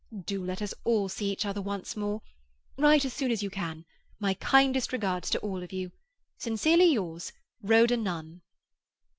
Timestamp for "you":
3.43-3.51